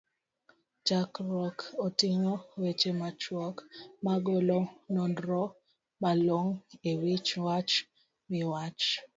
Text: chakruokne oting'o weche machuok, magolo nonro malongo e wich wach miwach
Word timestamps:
chakruokne 0.87 1.73
oting'o 1.85 2.35
weche 2.61 2.91
machuok, 2.99 3.55
magolo 4.05 4.59
nonro 4.93 5.43
malongo 6.01 6.55
e 6.89 6.91
wich 7.01 7.29
wach 7.45 7.73
miwach 8.29 8.83